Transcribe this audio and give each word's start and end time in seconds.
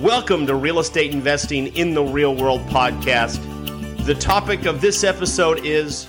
Welcome 0.00 0.46
to 0.48 0.54
Real 0.54 0.78
Estate 0.78 1.12
Investing 1.12 1.68
in 1.68 1.94
the 1.94 2.02
Real 2.02 2.34
World 2.36 2.60
podcast. 2.66 3.40
The 4.04 4.14
topic 4.14 4.66
of 4.66 4.82
this 4.82 5.02
episode 5.04 5.64
is 5.64 6.06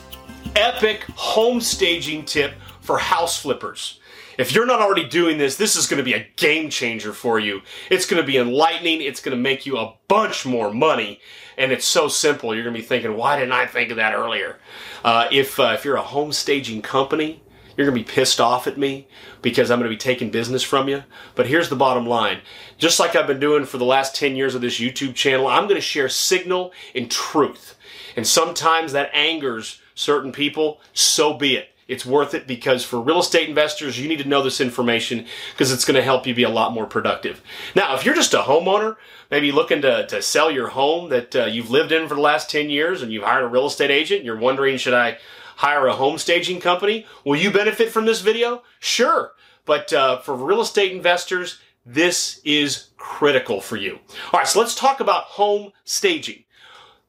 epic 0.57 1.03
home 1.15 1.61
staging 1.61 2.25
tip 2.25 2.55
for 2.81 2.97
house 2.97 3.39
flippers. 3.39 4.01
If 4.37 4.53
you're 4.53 4.65
not 4.65 4.81
already 4.81 5.07
doing 5.07 5.37
this, 5.37 5.55
this 5.55 5.77
is 5.77 5.87
going 5.87 5.99
to 5.99 6.03
be 6.03 6.15
a 6.15 6.27
game 6.35 6.69
changer 6.69 7.13
for 7.13 7.39
you. 7.39 7.61
It's 7.89 8.05
going 8.05 8.21
to 8.21 8.27
be 8.27 8.37
enlightening. 8.37 8.99
It's 8.99 9.21
going 9.21 9.37
to 9.37 9.41
make 9.41 9.65
you 9.65 9.77
a 9.77 9.93
bunch 10.09 10.45
more 10.45 10.73
money. 10.73 11.21
And 11.57 11.71
it's 11.71 11.87
so 11.87 12.09
simple. 12.09 12.53
You're 12.53 12.65
going 12.65 12.75
to 12.75 12.81
be 12.81 12.85
thinking, 12.85 13.15
why 13.15 13.39
didn't 13.39 13.53
I 13.53 13.67
think 13.67 13.89
of 13.91 13.95
that 13.95 14.13
earlier? 14.13 14.59
Uh, 15.05 15.29
if, 15.31 15.61
uh, 15.61 15.75
if 15.75 15.85
you're 15.85 15.95
a 15.95 16.01
home 16.01 16.33
staging 16.33 16.81
company, 16.81 17.41
you're 17.77 17.85
going 17.85 17.97
to 17.97 18.03
be 18.03 18.15
pissed 18.15 18.41
off 18.41 18.65
at 18.65 18.77
me 18.77 19.07
because 19.43 19.69
I'm 19.69 19.79
going 19.79 19.89
to 19.89 19.95
be 19.95 19.99
taking 19.99 20.31
business 20.31 20.63
from 20.63 20.89
you. 20.89 21.03
But 21.35 21.47
here's 21.47 21.69
the 21.69 21.75
bottom 21.75 22.07
line. 22.07 22.39
Just 22.79 22.99
like 22.99 23.15
I've 23.15 23.27
been 23.27 23.39
doing 23.39 23.65
for 23.65 23.77
the 23.77 23.85
last 23.85 24.15
10 24.15 24.35
years 24.35 24.55
of 24.55 24.61
this 24.61 24.79
YouTube 24.79 25.13
channel, 25.13 25.47
I'm 25.47 25.65
going 25.65 25.75
to 25.75 25.81
share 25.81 26.09
signal 26.09 26.73
and 26.95 27.09
truth. 27.09 27.77
And 28.15 28.25
sometimes 28.25 28.93
that 28.93 29.13
angers 29.13 29.79
certain 29.93 30.31
people. 30.31 30.81
So 30.93 31.35
be 31.35 31.55
it. 31.55 31.69
It's 31.87 32.05
worth 32.05 32.33
it 32.33 32.47
because 32.47 32.83
for 32.83 32.99
real 32.99 33.19
estate 33.19 33.47
investors, 33.47 33.97
you 33.97 34.09
need 34.09 34.19
to 34.19 34.27
know 34.27 34.43
this 34.43 34.59
information 34.59 35.25
because 35.53 35.71
it's 35.71 35.85
going 35.85 35.95
to 35.95 36.03
help 36.03 36.27
you 36.27 36.35
be 36.35 36.43
a 36.43 36.49
lot 36.49 36.73
more 36.73 36.85
productive. 36.85 37.41
Now, 37.75 37.95
if 37.95 38.03
you're 38.03 38.15
just 38.15 38.33
a 38.33 38.39
homeowner, 38.39 38.97
maybe 39.31 39.53
looking 39.53 39.81
to, 39.83 40.05
to 40.07 40.21
sell 40.21 40.51
your 40.51 40.67
home 40.67 41.09
that 41.09 41.35
uh, 41.35 41.45
you've 41.45 41.69
lived 41.69 41.93
in 41.93 42.09
for 42.09 42.15
the 42.15 42.21
last 42.21 42.49
10 42.49 42.69
years 42.69 43.01
and 43.01 43.13
you've 43.13 43.23
hired 43.23 43.45
a 43.45 43.47
real 43.47 43.67
estate 43.67 43.91
agent, 43.91 44.25
you're 44.25 44.37
wondering, 44.37 44.77
should 44.77 44.93
I 44.93 45.17
hire 45.57 45.87
a 45.87 45.93
home 45.93 46.17
staging 46.17 46.59
company. 46.59 47.05
Will 47.25 47.35
you 47.35 47.51
benefit 47.51 47.91
from 47.91 48.05
this 48.05 48.21
video? 48.21 48.63
Sure. 48.79 49.33
But 49.65 49.91
uh, 49.91 50.19
for 50.19 50.35
real 50.35 50.61
estate 50.61 50.91
investors, 50.91 51.59
this 51.85 52.39
is 52.45 52.89
critical 52.97 53.59
for 53.59 53.75
you. 53.75 53.99
All 54.31 54.39
right, 54.39 54.47
so 54.47 54.59
let's 54.59 54.75
talk 54.75 54.99
about 54.99 55.23
home 55.23 55.71
staging. 55.83 56.43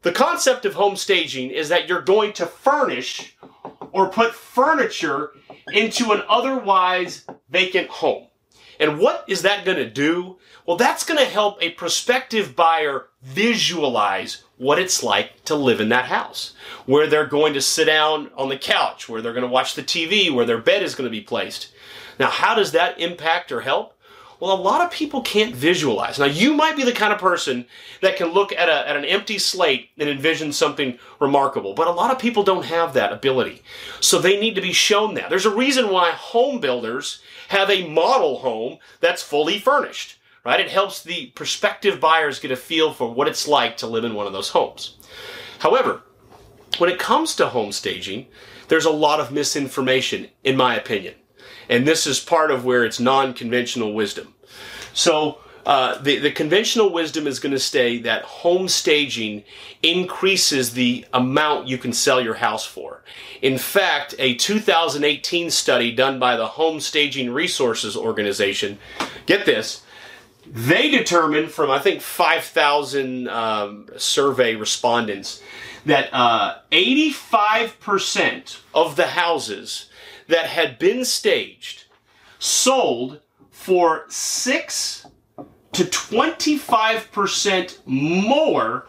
The 0.03 0.13
concept 0.13 0.65
of 0.65 0.75
home 0.75 0.97
staging 0.97 1.51
is 1.51 1.69
that 1.69 1.89
you're 1.89 2.03
going 2.03 2.33
to 2.35 2.47
furnish 2.47 3.37
or 3.93 4.09
put 4.09 4.35
furniture 4.35 5.33
into 5.73 6.13
an 6.13 6.23
otherwise 6.29 7.27
vacant 7.51 7.89
home. 7.89 8.29
And 8.81 8.99
what 8.99 9.25
is 9.29 9.43
that 9.43 9.65
going 9.65 9.79
to 9.79 9.91
do? 9.91 10.39
Well, 10.67 10.77
that's 10.77 11.05
going 11.05 11.19
to 11.19 11.27
help 11.27 11.61
a 11.61 11.71
prospective 11.73 12.55
buyer 12.55 13.09
visualize 13.23 14.45
what 14.59 14.79
it's 14.79 15.03
like 15.03 15.45
to 15.45 15.55
live 15.55 15.81
in 15.81 15.89
that 15.89 16.07
house, 16.07 16.55
where 16.85 17.07
they're 17.07 17.27
going 17.27 17.55
to 17.55 17.61
sit 17.61 17.87
down 17.87 18.31
on 18.37 18.49
the 18.49 18.59
couch, 18.59 19.09
where 19.09 19.23
they're 19.23 19.33
going 19.33 19.43
to 19.43 19.49
watch 19.49 19.75
the 19.75 19.83
TV, 19.83 20.33
where 20.33 20.45
their 20.45 20.59
bed 20.59 20.83
is 20.83 20.95
going 20.95 21.07
to 21.07 21.17
be 21.17 21.21
placed. 21.21 21.73
Now, 22.19 22.29
how 22.29 22.55
does 22.55 22.73
that 22.73 23.01
impact 23.01 23.53
or 23.53 23.61
help? 23.61 23.95
Well, 24.41 24.53
a 24.53 24.61
lot 24.61 24.83
of 24.83 24.93
people 24.93 25.21
can't 25.23 25.55
visualize. 25.55 26.19
Now, 26.19 26.27
you 26.27 26.55
might 26.55 26.77
be 26.77 26.85
the 26.85 26.93
kind 26.93 27.13
of 27.13 27.19
person 27.19 27.67
that 28.03 28.17
can 28.17 28.29
look 28.29 28.53
at, 28.53 28.69
a, 28.69 28.89
at 28.89 28.97
an 28.97 29.05
empty 29.05 29.37
slate 29.39 29.91
and 29.99 30.09
envision 30.09 30.53
something 30.53 30.99
remarkable, 31.19 31.75
but 31.75 31.89
a 31.89 31.93
lot 31.93 32.13
of 32.13 32.21
people 32.21 32.45
don't 32.45 32.65
have 32.67 32.95
that 32.95 33.13
ability. 33.13 33.63
So 34.01 34.21
they 34.21 34.39
need 34.39 34.55
to 34.55 34.61
be 34.61 34.73
shown 34.73 35.15
that. 35.15 35.29
There's 35.29 35.47
a 35.47 35.55
reason 35.55 35.91
why 35.91 36.13
home 36.13 36.61
builders 36.61 37.21
have 37.49 37.69
a 37.69 37.89
model 37.89 38.39
home 38.39 38.79
that's 39.01 39.23
fully 39.23 39.59
furnished 39.59 40.18
right? 40.49 40.61
It 40.61 40.71
helps 40.71 41.03
the 41.03 41.27
prospective 41.35 42.01
buyers 42.01 42.39
get 42.39 42.51
a 42.51 42.57
feel 42.57 42.95
for 42.95 43.13
what 43.13 43.29
it's 43.29 43.47
like 43.47 43.77
to 43.79 43.87
live 43.87 44.05
in 44.05 44.15
one 44.15 44.27
of 44.27 44.33
those 44.33 44.49
homes. 44.49 44.97
However, 45.59 46.01
when 46.79 46.89
it 46.89 46.99
comes 46.99 47.37
to 47.37 47.49
home 47.49 47.71
staging, 47.71 48.29
there's 48.69 48.87
a 48.87 48.91
lot 48.91 49.21
of 49.21 49.31
misinformation, 49.31 50.29
in 50.43 50.57
my 50.57 50.75
opinion. 50.75 51.17
And 51.69 51.87
this 51.87 52.07
is 52.07 52.19
part 52.19 52.51
of 52.51 52.65
where 52.65 52.87
it's 52.87 52.99
non 52.99 53.35
conventional 53.35 53.93
wisdom. 53.93 54.33
So, 54.95 55.39
uh, 55.67 56.01
the, 56.01 56.19
the 56.19 56.31
conventional 56.31 56.91
wisdom 56.91 57.27
is 57.27 57.41
going 57.41 57.53
to 57.53 57.59
say 57.59 57.99
that 57.99 58.23
home 58.23 58.69
staging 58.69 59.45
increases 59.83 60.73
the 60.73 61.05
amount 61.13 61.69
you 61.69 61.77
can 61.77 61.93
sell 61.93 62.23
your 62.23 62.35
house 62.35 62.65
for. 62.65 63.03
In 63.43 63.59
fact, 63.59 64.15
a 64.19 64.35
2018 64.37 65.51
study 65.51 65.93
done 65.93 66.19
by 66.19 66.39
the 66.39 66.47
Home 66.47 66.81
Staging 66.81 67.31
Resources 67.31 67.99
Organization, 67.99 68.79
get 69.27 69.45
this, 69.45 69.83
they 70.53 70.91
determined 70.91 71.51
from, 71.51 71.71
I 71.71 71.79
think, 71.79 72.01
5,000 72.01 73.29
um, 73.29 73.89
survey 73.97 74.55
respondents 74.55 75.43
that 75.85 76.09
uh, 76.13 76.59
85% 76.71 78.61
of 78.75 78.97
the 78.97 79.09
houses 79.09 79.89
that 80.29 80.47
had 80.47 80.79
been 80.79 81.05
staged 81.05 81.85
sold 82.39 83.21
for 83.51 84.05
6 84.09 85.07
to 85.73 85.85
25% 85.85 87.79
more 87.87 88.87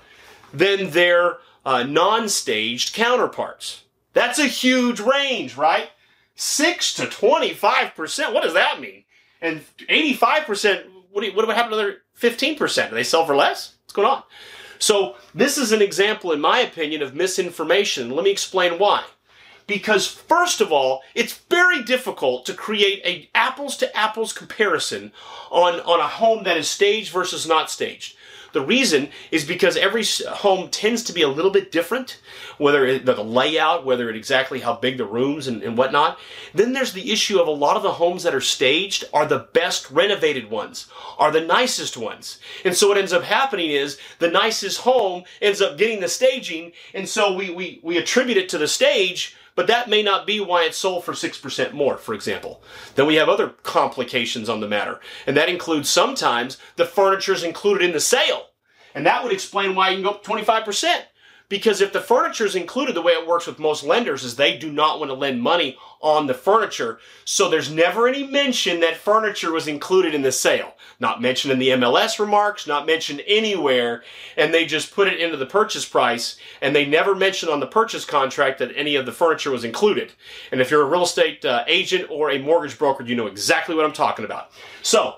than 0.54 0.92
their 0.92 1.38
uh, 1.66 1.84
non 1.84 2.30
staged 2.30 2.94
counterparts. 2.94 3.84
That's 4.14 4.40
a 4.40 4.48
huge 4.48 5.00
range, 5.00 5.56
right? 5.56 5.90
6 6.36 6.94
to 6.96 7.06
25%. 7.06 8.34
What 8.34 8.44
does 8.44 8.54
that 8.54 8.80
mean? 8.80 9.04
And 9.42 9.62
85% 9.90 10.99
what, 11.12 11.22
do 11.22 11.28
you, 11.28 11.36
what 11.36 11.48
would 11.48 11.56
happen 11.56 11.72
to 11.72 11.78
the 11.78 11.84
other 11.84 11.98
15%? 12.20 12.90
Do 12.90 12.96
they 12.96 13.04
sell 13.04 13.26
for 13.26 13.36
less? 13.36 13.76
What's 13.84 13.94
going 13.94 14.08
on? 14.08 14.24
So 14.80 15.16
this 15.36 15.58
is 15.58 15.72
an 15.72 15.82
example, 15.82 16.32
in 16.32 16.40
my 16.40 16.60
opinion, 16.60 17.02
of 17.02 17.14
misinformation. 17.14 18.12
Let 18.12 18.24
me 18.24 18.32
explain 18.32 18.80
why. 18.80 19.04
Because 19.68 20.08
first 20.08 20.62
of 20.62 20.72
all, 20.72 21.04
it's 21.14 21.38
very 21.50 21.84
difficult 21.84 22.46
to 22.48 22.54
create 22.54 23.02
a 23.06 23.30
apples 23.36 23.78
to 23.78 23.96
apples 23.96 24.34
comparison 24.34 25.12
on, 25.52 25.80
on 25.82 26.00
a 26.00 26.08
home 26.08 26.44
that 26.46 26.58
is 26.58 26.68
staged 26.68 27.12
versus 27.12 27.48
not 27.48 27.70
staged. 27.70 28.16
The 28.54 28.66
reason 28.66 29.10
is 29.32 29.46
because 29.46 29.78
every 29.78 30.04
home 30.30 30.70
tends 30.70 31.04
to 31.04 31.14
be 31.14 31.22
a 31.22 31.28
little 31.28 31.52
bit 31.52 31.72
different, 31.72 32.20
whether 32.58 32.86
it, 32.86 33.06
the 33.06 33.24
layout, 33.24 33.86
whether 33.86 34.10
it 34.10 34.16
exactly 34.16 34.60
how 34.60 34.76
big 34.76 34.98
the 34.98 35.06
rooms 35.06 35.48
and, 35.48 35.62
and 35.64 35.78
whatnot. 35.78 36.18
Then 36.54 36.74
there's 36.74 36.94
the 36.94 37.12
issue 37.12 37.40
of 37.40 37.48
a 37.48 37.52
lot 37.52 37.78
of 37.78 37.84
the 37.84 37.94
homes 37.94 38.24
that 38.24 38.36
are 38.36 38.42
staged 38.42 39.06
are 39.14 39.26
the 39.26 39.48
best 39.54 39.90
renovated 39.92 40.50
ones, 40.50 40.88
are 41.18 41.32
the 41.32 41.42
nicest 41.42 41.98
ones. 41.98 42.40
And 42.66 42.76
so 42.76 42.88
what 42.88 42.98
ends 42.98 43.14
up 43.14 43.24
happening 43.24 43.72
is 43.72 43.98
the 44.20 44.30
nicest 44.32 44.82
home 44.82 45.24
ends 45.42 45.62
up 45.62 45.78
getting 45.78 46.00
the 46.00 46.08
staging, 46.08 46.74
and 46.94 47.08
so 47.08 47.34
we, 47.34 47.50
we, 47.50 47.80
we 47.84 47.98
attribute 47.98 48.38
it 48.38 48.50
to 48.50 48.58
the 48.58 48.68
stage, 48.68 49.36
but 49.56 49.68
that 49.68 49.90
may 49.90 50.04
not 50.04 50.28
be 50.28 50.40
why 50.40 50.64
it's 50.64 50.78
sold 50.78 51.04
for 51.04 51.14
6% 51.14 51.74
more, 51.74 51.98
for 51.98 52.14
example. 52.14 52.62
Then 52.96 53.08
we 53.08 53.16
have 53.16 53.30
other 53.30 53.50
complications 53.64 54.50
on 54.50 54.60
the 54.60 54.68
matter. 54.68 55.00
And 55.28 55.36
that 55.38 55.50
includes 55.50 55.90
sometimes 55.90 56.58
the 56.76 56.86
furniture 56.86 57.34
is 57.34 57.44
included 57.44 57.86
in 57.86 57.92
the 57.92 58.00
sale. 58.00 58.48
And 58.96 59.06
that 59.06 59.24
would 59.24 59.34
explain 59.34 59.76
why 59.76 59.90
you 59.90 59.98
can 59.98 60.04
go 60.04 60.12
up 60.12 60.24
25%. 60.24 61.04
Because 61.50 61.82
if 61.82 61.92
the 61.92 62.00
furniture 62.00 62.46
is 62.46 62.56
included, 62.56 62.96
the 62.96 63.02
way 63.02 63.14
it 63.14 63.28
works 63.28 63.48
with 63.48 63.58
most 63.58 63.84
lenders 63.84 64.24
is 64.24 64.36
they 64.36 64.56
do 64.56 64.72
not 64.72 65.00
want 65.00 65.10
to 65.10 65.16
lend 65.16 65.42
money 65.42 65.78
on 66.00 66.28
the 66.28 66.34
furniture. 66.36 67.00
So 67.26 67.50
there's 67.50 67.72
never 67.72 68.08
any 68.08 68.26
mention 68.26 68.80
that 68.82 68.98
furniture 68.98 69.52
was 69.52 69.68
included 69.68 70.14
in 70.14 70.22
the 70.22 70.32
sale. 70.32 70.76
Not 71.00 71.24
mentioned 71.24 71.52
in 71.52 71.58
the 71.58 71.70
MLS 71.70 72.20
remarks, 72.20 72.68
not 72.68 72.86
mentioned 72.86 73.24
anywhere. 73.26 74.04
And 74.38 74.54
they 74.54 74.68
just 74.68 74.94
put 74.94 75.08
it 75.08 75.20
into 75.20 75.38
the 75.38 75.48
purchase 75.48 75.86
price 75.86 76.38
and 76.62 76.76
they 76.76 76.86
never 76.86 77.16
mention 77.16 77.50
on 77.50 77.60
the 77.60 77.68
purchase 77.68 78.06
contract 78.06 78.60
that 78.60 78.72
any 78.76 78.96
of 78.96 79.08
the 79.08 79.12
furniture 79.12 79.50
was 79.50 79.64
included. 79.64 80.14
And 80.52 80.62
if 80.62 80.70
you're 80.70 80.84
a 80.84 80.90
real 80.90 81.04
estate 81.04 81.44
uh, 81.44 81.64
agent 81.66 82.12
or 82.12 82.30
a 82.30 82.38
mortgage 82.38 82.78
broker, 82.78 83.04
you 83.04 83.16
know 83.16 83.28
exactly 83.28 83.74
what 83.74 83.86
I'm 83.86 83.94
talking 83.94 84.24
about. 84.24 84.52
So 84.84 85.16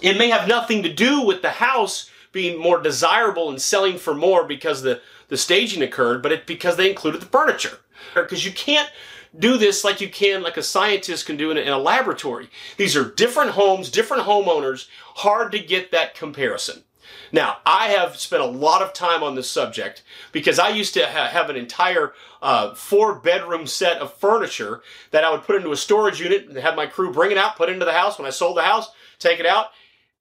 it 0.00 0.16
may 0.16 0.30
have 0.30 0.48
nothing 0.48 0.82
to 0.84 0.92
do 0.92 1.20
with 1.20 1.42
the 1.42 1.50
house 1.50 2.10
being 2.32 2.58
more 2.58 2.80
desirable 2.80 3.48
and 3.48 3.60
selling 3.60 3.98
for 3.98 4.14
more 4.14 4.44
because 4.44 4.82
the 4.82 5.00
the 5.28 5.36
staging 5.36 5.82
occurred, 5.82 6.22
but 6.22 6.32
it 6.32 6.46
because 6.46 6.76
they 6.76 6.90
included 6.90 7.20
the 7.20 7.26
furniture. 7.26 7.78
Because 8.14 8.44
you 8.44 8.52
can't 8.52 8.90
do 9.38 9.56
this 9.56 9.84
like 9.84 10.00
you 10.00 10.10
can, 10.10 10.42
like 10.42 10.56
a 10.56 10.62
scientist 10.62 11.26
can 11.26 11.36
do 11.36 11.50
in 11.50 11.56
a, 11.56 11.60
in 11.60 11.68
a 11.68 11.78
laboratory. 11.78 12.50
These 12.76 12.96
are 12.96 13.04
different 13.04 13.52
homes, 13.52 13.90
different 13.90 14.24
homeowners, 14.24 14.88
hard 15.16 15.52
to 15.52 15.58
get 15.58 15.90
that 15.90 16.14
comparison. 16.14 16.82
Now, 17.30 17.58
I 17.64 17.88
have 17.88 18.16
spent 18.18 18.42
a 18.42 18.46
lot 18.46 18.82
of 18.82 18.92
time 18.92 19.22
on 19.22 19.34
this 19.34 19.50
subject 19.50 20.02
because 20.32 20.58
I 20.58 20.68
used 20.68 20.94
to 20.94 21.06
ha- 21.06 21.28
have 21.28 21.48
an 21.48 21.56
entire 21.56 22.12
uh, 22.42 22.74
four 22.74 23.14
bedroom 23.14 23.66
set 23.66 23.98
of 23.98 24.14
furniture 24.14 24.82
that 25.12 25.24
I 25.24 25.30
would 25.30 25.42
put 25.42 25.56
into 25.56 25.72
a 25.72 25.76
storage 25.76 26.20
unit 26.20 26.48
and 26.48 26.56
have 26.58 26.76
my 26.76 26.86
crew 26.86 27.12
bring 27.12 27.30
it 27.30 27.38
out, 27.38 27.56
put 27.56 27.70
it 27.70 27.72
into 27.72 27.86
the 27.86 27.92
house. 27.92 28.18
When 28.18 28.26
I 28.26 28.30
sold 28.30 28.58
the 28.58 28.62
house, 28.62 28.90
take 29.18 29.40
it 29.40 29.46
out, 29.46 29.68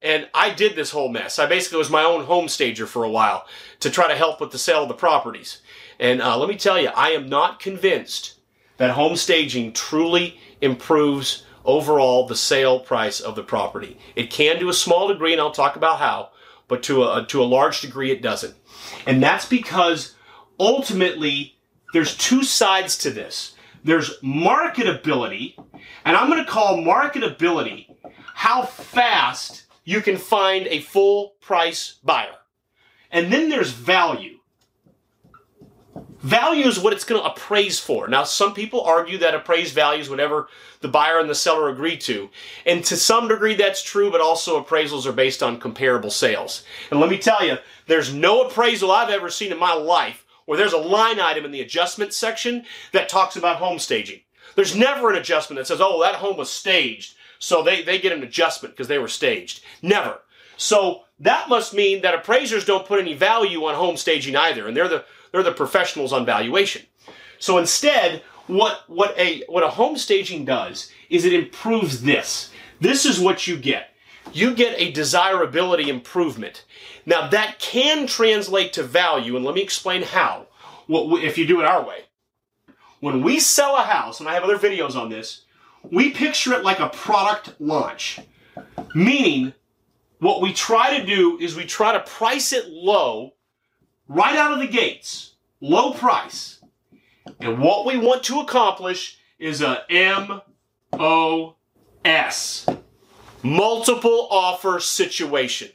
and 0.02 0.28
I 0.34 0.52
did 0.52 0.76
this 0.76 0.92
whole 0.92 1.10
mess. 1.10 1.40
I 1.40 1.46
basically 1.46 1.78
was 1.78 1.90
my 1.90 2.04
own 2.04 2.26
home 2.26 2.48
stager 2.48 2.88
for 2.88 3.04
a 3.04 3.10
while 3.10 3.46
to 3.82 3.90
try 3.90 4.08
to 4.08 4.16
help 4.16 4.42
with 4.42 4.52
the 4.52 4.58
sale 4.58 4.84
of 4.84 4.88
the 4.88 4.94
properties. 4.94 5.62
And 6.00 6.22
uh, 6.22 6.38
let 6.38 6.50
me 6.50 6.56
tell 6.56 6.82
you, 6.82 6.90
I 6.90 7.10
am 7.12 7.30
not 7.30 7.60
convinced 7.60 8.40
that 8.78 8.92
home 8.92 9.16
staging 9.16 9.74
truly 9.74 10.40
improves 10.62 11.46
overall 11.64 12.26
the 12.26 12.36
sale 12.36 12.80
price 12.80 13.20
of 13.20 13.36
the 13.36 13.44
property. 13.44 13.98
It 14.16 14.32
can 14.32 14.60
to 14.60 14.70
a 14.70 14.74
small 14.74 15.08
degree, 15.08 15.34
and 15.34 15.42
I'll 15.42 15.52
talk 15.52 15.76
about 15.76 16.00
how, 16.00 16.30
but 16.68 16.82
to 16.84 17.04
a, 17.04 17.26
to 17.28 17.44
a 17.44 17.46
large 17.46 17.82
degree, 17.82 18.12
it 18.12 18.24
doesn't. 18.24 18.56
And 19.06 19.22
that's 19.22 19.46
because 19.46 20.16
ultimately 20.60 21.58
there's 21.94 22.18
two 22.18 22.44
sides 22.44 22.98
to 23.00 23.12
this. 23.12 23.56
There's 23.84 24.20
marketability, 24.20 25.56
and 26.06 26.18
I'm 26.18 26.30
going 26.30 26.44
to 26.44 26.50
call 26.52 26.78
marketability 26.78 27.88
how 28.34 28.64
fast 28.64 29.66
you 29.84 30.02
can 30.02 30.18
find 30.18 30.68
a 30.68 30.82
full 30.82 31.36
price 31.42 32.00
buyer. 32.04 32.36
And 33.12 33.32
then 33.32 33.50
there's 33.50 33.72
value. 33.72 34.38
Value 36.20 36.68
is 36.68 36.80
what 36.80 36.94
it's 36.94 37.04
going 37.04 37.20
to 37.20 37.28
appraise 37.28 37.80
for. 37.80 38.08
Now, 38.08 38.24
some 38.24 38.54
people 38.54 38.82
argue 38.82 39.18
that 39.18 39.34
appraised 39.34 39.74
value 39.74 40.02
is 40.02 40.10
whatever 40.10 40.50
the 40.82 40.88
buyer 40.88 41.20
and 41.20 41.28
the 41.28 41.34
seller 41.34 41.68
agree 41.68 41.98
to. 41.98 42.30
And 42.64 42.86
to 42.86 42.96
some 42.96 43.28
degree, 43.28 43.56
that's 43.56 43.82
true, 43.82 44.12
but 44.12 44.22
also 44.22 44.64
appraisals 44.64 45.08
are 45.08 45.14
based 45.14 45.42
on 45.42 45.60
comparable 45.60 46.12
sales. 46.12 46.64
And 46.92 47.00
let 47.00 47.10
me 47.10 47.18
tell 47.18 47.44
you, 47.44 47.58
there's 47.88 48.14
no 48.14 48.44
appraisal 48.44 48.92
I've 48.92 49.10
ever 49.10 49.32
seen 49.32 49.52
in 49.52 49.58
my 49.58 49.74
life 49.74 50.24
where 50.46 50.60
there's 50.60 50.74
a 50.74 50.78
line 50.78 51.20
item 51.20 51.44
in 51.44 51.52
the 51.52 51.62
adjustment 51.62 52.14
section 52.14 52.66
that 52.92 53.10
talks 53.10 53.36
about 53.36 53.58
home 53.58 53.80
staging. 53.80 54.22
There's 54.56 54.76
never 54.76 55.10
an 55.10 55.18
adjustment 55.18 55.58
that 55.58 55.66
says, 55.66 55.82
oh, 55.82 56.02
that 56.02 56.16
home 56.16 56.38
was 56.38 56.52
staged, 56.52 57.16
so 57.42 57.64
they, 57.64 57.82
they 57.82 58.00
get 58.00 58.12
an 58.12 58.22
adjustment 58.22 58.76
because 58.76 58.88
they 58.88 59.00
were 59.00 59.08
staged. 59.08 59.64
Never. 59.82 60.20
So 60.58 61.02
that 61.20 61.50
must 61.50 61.74
mean 61.74 62.04
that 62.04 62.14
appraisers 62.14 62.66
don't 62.66 62.86
put 62.86 63.00
any 63.00 63.16
value 63.16 63.66
on 63.66 63.74
home 63.74 63.98
staging 63.98 64.36
either, 64.36 64.68
and 64.68 64.78
they're 64.78 64.88
the 64.88 65.04
they're 65.32 65.42
the 65.42 65.52
professionals 65.52 66.14
on 66.14 66.24
valuation. 66.24 66.84
So 67.40 67.58
instead, 67.58 68.22
what 68.46 68.84
what 68.88 69.18
a 69.18 69.44
what 69.48 69.64
a 69.64 69.70
home 69.70 69.98
staging 69.98 70.46
does 70.46 70.92
is 71.10 71.26
it 71.26 71.34
improves 71.34 72.04
this. 72.04 72.52
This 72.80 73.06
is 73.06 73.20
what 73.20 73.48
you 73.48 73.58
get. 73.58 73.90
You 74.32 74.54
get 74.54 74.80
a 74.80 74.92
desirability 74.92 75.90
improvement. 75.90 76.64
Now 77.08 77.28
that 77.30 77.58
can 77.58 78.06
translate 78.06 78.72
to 78.74 78.84
value, 78.84 79.36
and 79.36 79.44
let 79.44 79.56
me 79.56 79.64
explain 79.64 80.04
how. 80.04 80.46
What 80.86 81.24
if 81.24 81.40
you 81.40 81.48
do 81.48 81.60
it 81.60 81.66
our 81.66 81.84
way? 81.84 82.02
When 83.00 83.24
we 83.24 83.40
sell 83.40 83.78
a 83.78 83.82
house, 83.82 84.20
and 84.20 84.30
I 84.30 84.36
have 84.36 84.44
other 84.44 84.60
videos 84.60 84.96
on 84.96 85.10
this, 85.10 85.46
we 85.90 86.12
picture 86.12 86.54
it 86.54 86.64
like 86.64 86.80
a 86.80 86.90
product 86.90 87.60
launch. 87.60 88.20
Meaning, 88.94 89.54
what 90.20 90.42
we 90.42 90.54
try 90.54 91.00
to 91.00 91.06
do 91.06 91.40
is 91.40 91.56
we 91.56 91.66
try 91.66 91.94
to 91.94 92.00
price 92.02 92.54
it 92.54 92.70
low 92.70 93.34
right 94.08 94.36
out 94.36 94.54
of 94.54 94.60
the 94.60 94.68
gates. 94.68 95.36
Low 95.60 95.94
price. 95.94 96.60
And 97.40 97.60
what 97.60 97.86
we 97.86 97.98
want 97.98 98.24
to 98.24 98.40
accomplish 98.40 99.18
is 99.40 99.62
a 99.62 99.84
MOS. 100.96 101.56
Multiple 103.44 104.28
offer 104.30 104.80
situation. 104.80 105.70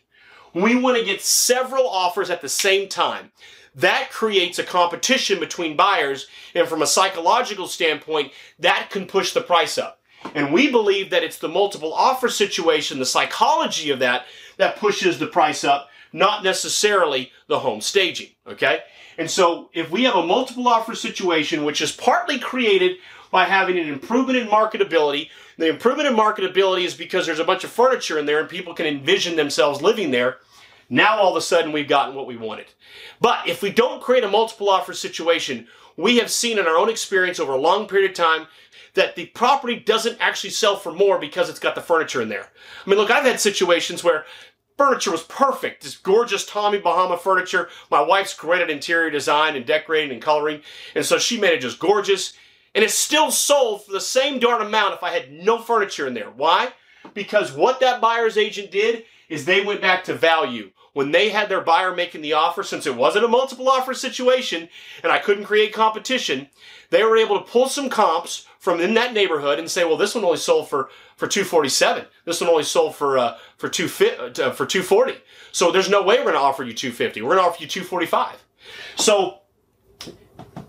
We 0.55 0.76
want 0.76 0.97
to 0.97 1.05
get 1.05 1.20
several 1.20 1.87
offers 1.87 2.31
at 2.31 2.41
the 2.41 2.49
same 2.49 2.88
time 2.88 3.32
that 3.76 4.08
creates 4.11 4.58
a 4.58 4.64
competition 4.64 5.38
between 5.38 5.76
buyers. 5.76 6.26
And 6.55 6.67
from 6.67 6.82
a 6.82 6.87
psychological 6.87 7.69
standpoint, 7.69 8.32
that 8.58 8.88
can 8.90 9.06
push 9.06 9.32
the 9.32 9.43
price 9.43 9.78
up. 9.78 10.00
And 10.34 10.52
we 10.52 10.70
believe 10.70 11.11
that 11.11 11.23
it's 11.23 11.38
the 11.38 11.49
multiple 11.49 11.93
offer 11.93 12.28
situation, 12.28 12.99
the 12.99 13.06
psychology 13.06 13.90
of 13.90 14.00
that, 14.00 14.26
that 14.56 14.76
pushes 14.76 15.19
the 15.19 15.26
price 15.26 15.62
up, 15.62 15.90
not 16.12 16.43
necessarily 16.43 17.31
the 17.46 17.61
home 17.61 17.81
staging. 17.81 18.31
Okay? 18.49 18.81
And 19.19 19.31
so 19.31 19.70
if 19.73 19.90
we 19.90 20.05
have 20.05 20.17
a 20.17 20.26
multiple 20.26 20.67
offer 20.69 20.94
situation, 20.94 21.64
which 21.64 21.81
is 21.81 21.93
partly 21.93 22.38
created 22.38 22.96
by 23.31 23.44
having 23.44 23.78
an 23.78 23.88
improvement 23.88 24.38
in 24.38 24.49
marketability, 24.49 25.28
the 25.58 25.69
improvement 25.69 26.08
in 26.08 26.17
marketability 26.17 26.84
is 26.84 26.94
because 26.94 27.26
there's 27.26 27.38
a 27.38 27.44
bunch 27.44 27.64
of 27.64 27.70
furniture 27.70 28.19
in 28.19 28.26
there 28.26 28.40
and 28.40 28.49
people 28.49 28.75
can 28.75 28.87
envision 28.87 29.37
themselves 29.37 29.82
living 29.82 30.11
there. 30.11 30.38
Now 30.88 31.19
all 31.19 31.31
of 31.31 31.37
a 31.37 31.41
sudden 31.41 31.73
we've 31.73 31.88
gotten 31.88 32.15
what 32.15 32.27
we 32.27 32.37
wanted. 32.37 32.67
But 33.21 33.49
if 33.49 33.62
we 33.62 33.71
don't 33.71 34.03
create 34.03 34.25
a 34.25 34.29
multiple 34.29 34.69
offer 34.69 34.93
situation, 34.93 35.67
we 35.97 36.19
have 36.19 36.31
seen 36.31 36.59
in 36.59 36.67
our 36.67 36.77
own 36.77 36.91
experience 36.91 37.41
over 37.41 37.53
a 37.53 37.61
long 37.61 37.88
period 37.88 38.11
of 38.11 38.17
time 38.17 38.47
that 38.94 39.15
the 39.15 39.27
property 39.27 39.77
doesn't 39.77 40.19
actually 40.21 40.50
sell 40.50 40.77
for 40.77 40.93
more 40.93 41.19
because 41.19 41.49
it's 41.49 41.59
got 41.59 41.75
the 41.75 41.81
furniture 41.81 42.23
in 42.23 42.29
there. 42.29 42.49
I 42.85 42.91
mean, 42.91 42.99
look, 42.99 43.11
I've 43.11 43.25
had 43.25 43.41
situations 43.41 44.03
where 44.03 44.25
furniture 44.77 45.11
was 45.11 45.23
perfect. 45.23 45.83
This 45.83 45.97
gorgeous 45.97 46.47
Tommy 46.47 46.79
Bahama 46.79 47.17
furniture. 47.17 47.69
My 47.91 48.00
wife's 48.00 48.35
great 48.35 48.62
at 48.62 48.71
interior 48.71 49.11
design 49.11 49.56
and 49.56 49.67
decorating 49.67 50.12
and 50.12 50.23
coloring. 50.23 50.62
And 50.94 51.05
so 51.05 51.19
she 51.19 51.38
made 51.38 51.53
it 51.53 51.61
just 51.61 51.79
gorgeous. 51.79 52.35
And 52.75 52.85
it 52.85 52.91
still 52.91 53.31
sold 53.31 53.85
for 53.85 53.93
the 53.93 54.00
same 54.00 54.38
darn 54.38 54.61
amount 54.61 54.94
if 54.94 55.03
I 55.03 55.11
had 55.11 55.33
no 55.33 55.59
furniture 55.59 56.06
in 56.06 56.15
there. 56.15 56.31
Why? 56.31 56.73
Because 57.15 57.53
what 57.53 57.81
that 57.81 58.00
buyer's 58.00 58.37
agent 58.37 58.71
did 58.71 59.05
is 59.29 59.44
they 59.44 59.65
went 59.65 59.81
back 59.81 60.05
to 60.05 60.15
value 60.15 60.71
when 60.96 61.12
they 61.12 61.28
had 61.28 61.50
their 61.50 61.60
buyer 61.60 61.94
making 61.94 62.22
the 62.22 62.32
offer, 62.32 62.62
since 62.62 62.87
it 62.87 62.96
wasn't 62.96 63.22
a 63.22 63.28
multiple 63.28 63.69
offer 63.69 63.93
situation 63.93 64.66
and 65.02 65.12
I 65.12 65.19
couldn't 65.19 65.44
create 65.44 65.75
competition, 65.75 66.48
they 66.88 67.04
were 67.04 67.19
able 67.19 67.38
to 67.38 67.44
pull 67.44 67.69
some 67.69 67.90
comps 67.90 68.46
from 68.58 68.81
in 68.81 68.94
that 68.94 69.12
neighborhood 69.12 69.58
and 69.58 69.70
say, 69.70 69.84
well, 69.84 69.98
this 69.98 70.14
one 70.14 70.25
only 70.25 70.38
sold 70.38 70.70
for, 70.70 70.88
for 71.16 71.26
247. 71.26 72.06
This 72.25 72.40
one 72.40 72.48
only 72.48 72.62
sold 72.62 72.96
for, 72.96 73.19
uh, 73.19 73.37
for, 73.58 73.69
two, 73.69 73.84
uh, 73.84 74.52
for 74.52 74.64
240. 74.64 75.19
So 75.52 75.70
there's 75.70 75.90
no 75.90 76.02
way 76.02 76.16
we're 76.16 76.22
going 76.22 76.34
to 76.34 76.40
offer 76.40 76.64
you 76.64 76.72
250. 76.72 77.20
We're 77.20 77.34
going 77.34 77.44
to 77.44 77.50
offer 77.50 77.62
you 77.62 77.69
245. 77.69 78.42
So 78.96 79.40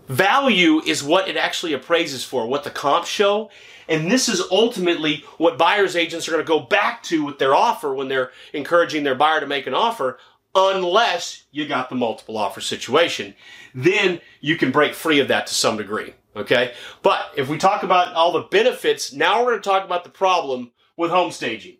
value 0.08 0.80
is 0.84 1.02
what 1.02 1.28
it 1.28 1.36
actually 1.36 1.72
appraises 1.72 2.24
for, 2.24 2.46
what 2.46 2.64
the 2.64 2.70
comps 2.70 3.08
show. 3.08 3.50
And 3.88 4.10
this 4.10 4.28
is 4.28 4.42
ultimately 4.50 5.24
what 5.38 5.56
buyer's 5.56 5.96
agents 5.96 6.28
are 6.28 6.32
going 6.32 6.44
to 6.44 6.48
go 6.48 6.60
back 6.60 7.02
to 7.04 7.24
with 7.24 7.38
their 7.38 7.54
offer 7.54 7.94
when 7.94 8.08
they're 8.08 8.32
encouraging 8.52 9.04
their 9.04 9.14
buyer 9.14 9.40
to 9.40 9.46
make 9.46 9.66
an 9.66 9.74
offer, 9.74 10.18
unless 10.54 11.44
you 11.50 11.66
got 11.66 11.88
the 11.88 11.94
multiple 11.94 12.36
offer 12.36 12.60
situation. 12.60 13.34
Then 13.74 14.20
you 14.40 14.56
can 14.56 14.72
break 14.72 14.94
free 14.94 15.20
of 15.20 15.28
that 15.28 15.46
to 15.46 15.54
some 15.54 15.76
degree. 15.76 16.14
Okay. 16.36 16.74
But 17.02 17.32
if 17.36 17.48
we 17.48 17.58
talk 17.58 17.82
about 17.82 18.14
all 18.14 18.32
the 18.32 18.42
benefits, 18.42 19.12
now 19.12 19.40
we're 19.40 19.52
going 19.52 19.62
to 19.62 19.68
talk 19.68 19.84
about 19.84 20.04
the 20.04 20.10
problem 20.10 20.72
with 20.96 21.10
home 21.10 21.30
staging. 21.30 21.78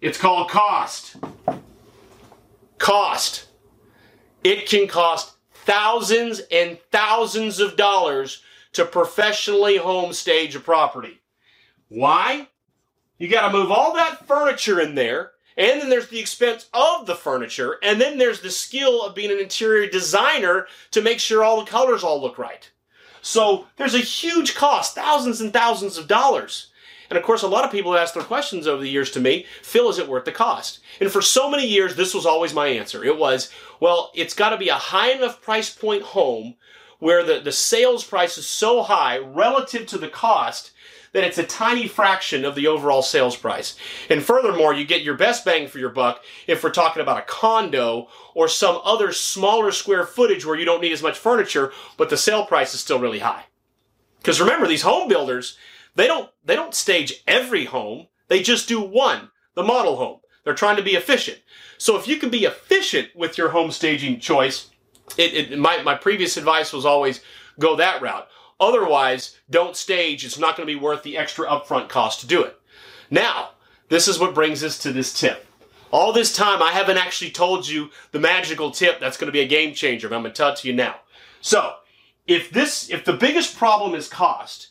It's 0.00 0.18
called 0.18 0.50
cost. 0.50 1.16
Cost. 2.78 3.46
It 4.44 4.68
can 4.68 4.86
cost 4.86 5.35
thousands 5.66 6.40
and 6.50 6.78
thousands 6.90 7.60
of 7.60 7.76
dollars 7.76 8.42
to 8.72 8.84
professionally 8.84 9.76
home 9.76 10.12
stage 10.12 10.56
a 10.56 10.60
property. 10.60 11.20
Why? 11.88 12.48
You 13.18 13.28
got 13.28 13.50
to 13.50 13.56
move 13.56 13.70
all 13.70 13.94
that 13.94 14.26
furniture 14.26 14.80
in 14.80 14.94
there, 14.94 15.32
and 15.56 15.80
then 15.80 15.88
there's 15.88 16.08
the 16.08 16.20
expense 16.20 16.68
of 16.72 17.06
the 17.06 17.14
furniture, 17.14 17.78
and 17.82 18.00
then 18.00 18.18
there's 18.18 18.40
the 18.40 18.50
skill 18.50 19.02
of 19.02 19.14
being 19.14 19.30
an 19.30 19.38
interior 19.38 19.88
designer 19.88 20.66
to 20.90 21.02
make 21.02 21.18
sure 21.18 21.42
all 21.42 21.60
the 21.60 21.70
colors 21.70 22.04
all 22.04 22.20
look 22.20 22.38
right. 22.38 22.70
So 23.22 23.66
there's 23.76 23.94
a 23.94 23.98
huge 23.98 24.54
cost, 24.54 24.94
thousands 24.94 25.40
and 25.40 25.52
thousands 25.52 25.98
of 25.98 26.06
dollars. 26.06 26.68
And 27.10 27.16
of 27.16 27.24
course, 27.24 27.42
a 27.42 27.48
lot 27.48 27.64
of 27.64 27.70
people 27.70 27.92
have 27.92 28.02
asked 28.02 28.14
their 28.14 28.22
questions 28.22 28.66
over 28.66 28.82
the 28.82 28.88
years 28.88 29.10
to 29.12 29.20
me, 29.20 29.46
Phil, 29.62 29.88
is 29.88 29.98
it 29.98 30.08
worth 30.08 30.24
the 30.24 30.32
cost? 30.32 30.80
And 31.00 31.10
for 31.10 31.22
so 31.22 31.50
many 31.50 31.66
years, 31.66 31.96
this 31.96 32.14
was 32.14 32.26
always 32.26 32.54
my 32.54 32.66
answer. 32.66 33.04
It 33.04 33.18
was, 33.18 33.50
well, 33.80 34.10
it's 34.14 34.34
got 34.34 34.50
to 34.50 34.56
be 34.56 34.68
a 34.68 34.74
high 34.74 35.12
enough 35.12 35.42
price 35.42 35.74
point 35.74 36.02
home 36.02 36.54
where 36.98 37.22
the, 37.22 37.40
the 37.40 37.52
sales 37.52 38.04
price 38.04 38.38
is 38.38 38.46
so 38.46 38.82
high 38.82 39.18
relative 39.18 39.86
to 39.86 39.98
the 39.98 40.08
cost 40.08 40.72
that 41.12 41.24
it's 41.24 41.38
a 41.38 41.44
tiny 41.44 41.88
fraction 41.88 42.44
of 42.44 42.54
the 42.54 42.66
overall 42.66 43.00
sales 43.00 43.36
price. 43.36 43.74
And 44.10 44.22
furthermore, 44.22 44.74
you 44.74 44.84
get 44.84 45.02
your 45.02 45.16
best 45.16 45.46
bang 45.46 45.66
for 45.66 45.78
your 45.78 45.88
buck 45.88 46.22
if 46.46 46.62
we're 46.62 46.70
talking 46.70 47.00
about 47.00 47.18
a 47.18 47.22
condo 47.22 48.08
or 48.34 48.48
some 48.48 48.80
other 48.84 49.12
smaller 49.12 49.72
square 49.72 50.04
footage 50.04 50.44
where 50.44 50.58
you 50.58 50.66
don't 50.66 50.82
need 50.82 50.92
as 50.92 51.02
much 51.02 51.16
furniture, 51.18 51.72
but 51.96 52.10
the 52.10 52.18
sale 52.18 52.44
price 52.44 52.74
is 52.74 52.80
still 52.80 52.98
really 52.98 53.20
high. 53.20 53.44
Because 54.18 54.40
remember, 54.40 54.66
these 54.66 54.82
home 54.82 55.08
builders, 55.08 55.56
they 55.96 56.06
don't, 56.06 56.30
they 56.44 56.54
don't 56.54 56.74
stage 56.74 57.22
every 57.26 57.64
home. 57.64 58.06
They 58.28 58.42
just 58.42 58.68
do 58.68 58.80
one, 58.80 59.30
the 59.54 59.62
model 59.62 59.96
home. 59.96 60.20
They're 60.44 60.54
trying 60.54 60.76
to 60.76 60.82
be 60.82 60.94
efficient. 60.94 61.38
So 61.78 61.96
if 61.96 62.06
you 62.06 62.16
can 62.16 62.30
be 62.30 62.44
efficient 62.44 63.08
with 63.16 63.36
your 63.36 63.48
home 63.48 63.72
staging 63.72 64.20
choice, 64.20 64.70
it, 65.18 65.52
it 65.52 65.58
my, 65.58 65.82
my 65.82 65.94
previous 65.94 66.36
advice 66.36 66.72
was 66.72 66.86
always 66.86 67.20
go 67.58 67.76
that 67.76 68.00
route. 68.00 68.28
Otherwise, 68.58 69.36
don't 69.50 69.76
stage. 69.76 70.24
It's 70.24 70.38
not 70.38 70.56
going 70.56 70.66
to 70.66 70.72
be 70.72 70.80
worth 70.80 71.02
the 71.02 71.16
extra 71.16 71.46
upfront 71.46 71.88
cost 71.88 72.20
to 72.20 72.26
do 72.26 72.42
it. 72.42 72.58
Now, 73.10 73.50
this 73.88 74.08
is 74.08 74.18
what 74.18 74.34
brings 74.34 74.64
us 74.64 74.78
to 74.80 74.92
this 74.92 75.12
tip. 75.12 75.46
All 75.90 76.12
this 76.12 76.34
time, 76.34 76.62
I 76.62 76.72
haven't 76.72 76.98
actually 76.98 77.30
told 77.30 77.68
you 77.68 77.90
the 78.12 78.18
magical 78.18 78.70
tip 78.70 78.98
that's 78.98 79.16
going 79.16 79.26
to 79.26 79.32
be 79.32 79.40
a 79.40 79.48
game 79.48 79.74
changer, 79.74 80.08
but 80.08 80.16
I'm 80.16 80.22
going 80.22 80.32
to 80.32 80.36
tell 80.36 80.50
it 80.50 80.56
to 80.56 80.68
you 80.68 80.74
now. 80.74 80.96
So, 81.40 81.74
if 82.26 82.50
this, 82.50 82.90
if 82.90 83.04
the 83.04 83.12
biggest 83.12 83.56
problem 83.56 83.94
is 83.94 84.08
cost, 84.08 84.68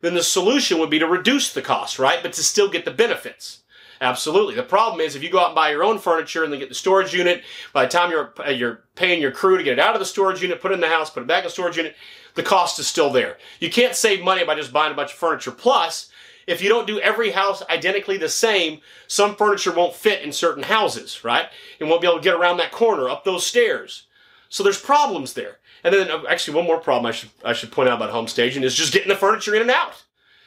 then 0.00 0.14
the 0.14 0.22
solution 0.22 0.78
would 0.78 0.90
be 0.90 0.98
to 0.98 1.06
reduce 1.06 1.52
the 1.52 1.62
cost, 1.62 1.98
right? 1.98 2.22
But 2.22 2.32
to 2.34 2.42
still 2.42 2.68
get 2.68 2.84
the 2.84 2.90
benefits. 2.90 3.62
Absolutely. 4.00 4.54
The 4.54 4.62
problem 4.62 5.00
is 5.00 5.16
if 5.16 5.22
you 5.24 5.30
go 5.30 5.40
out 5.40 5.48
and 5.48 5.54
buy 5.56 5.70
your 5.70 5.82
own 5.82 5.98
furniture 5.98 6.44
and 6.44 6.52
then 6.52 6.60
get 6.60 6.68
the 6.68 6.74
storage 6.74 7.12
unit, 7.12 7.42
by 7.72 7.84
the 7.84 7.90
time 7.90 8.10
you're 8.10 8.32
uh, 8.46 8.50
you're 8.50 8.84
paying 8.94 9.20
your 9.20 9.32
crew 9.32 9.58
to 9.58 9.64
get 9.64 9.72
it 9.72 9.80
out 9.80 9.94
of 9.94 9.98
the 9.98 10.06
storage 10.06 10.40
unit, 10.40 10.60
put 10.60 10.70
it 10.70 10.74
in 10.74 10.80
the 10.80 10.88
house, 10.88 11.10
put 11.10 11.22
it 11.22 11.26
back 11.26 11.42
in 11.42 11.46
the 11.46 11.50
storage 11.50 11.76
unit, 11.76 11.96
the 12.34 12.42
cost 12.42 12.78
is 12.78 12.86
still 12.86 13.10
there. 13.10 13.38
You 13.58 13.70
can't 13.70 13.96
save 13.96 14.22
money 14.22 14.44
by 14.44 14.54
just 14.54 14.72
buying 14.72 14.92
a 14.92 14.96
bunch 14.96 15.12
of 15.12 15.18
furniture. 15.18 15.50
Plus, 15.50 16.10
if 16.46 16.62
you 16.62 16.68
don't 16.68 16.86
do 16.86 17.00
every 17.00 17.32
house 17.32 17.62
identically 17.68 18.16
the 18.16 18.28
same, 18.28 18.80
some 19.08 19.34
furniture 19.34 19.74
won't 19.74 19.94
fit 19.94 20.22
in 20.22 20.32
certain 20.32 20.62
houses, 20.62 21.24
right? 21.24 21.48
And 21.80 21.90
won't 21.90 22.00
be 22.00 22.06
able 22.06 22.18
to 22.18 22.24
get 22.24 22.34
around 22.34 22.58
that 22.58 22.72
corner, 22.72 23.08
up 23.08 23.24
those 23.24 23.46
stairs. 23.46 24.04
So 24.48 24.62
there's 24.62 24.80
problems 24.80 25.34
there. 25.34 25.57
And 25.84 25.94
then 25.94 26.10
uh, 26.10 26.22
actually 26.28 26.56
one 26.56 26.66
more 26.66 26.80
problem 26.80 27.06
I 27.06 27.12
should 27.12 27.30
I 27.44 27.52
should 27.52 27.72
point 27.72 27.88
out 27.88 27.96
about 27.96 28.10
home 28.10 28.28
staging 28.28 28.62
is 28.62 28.74
just 28.74 28.92
getting 28.92 29.08
the 29.08 29.16
furniture 29.16 29.54
in 29.54 29.62
and 29.62 29.70
out 29.70 30.04